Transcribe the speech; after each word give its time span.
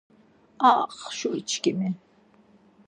Ax 0.69 0.95
şuriçkimi. 1.17 1.89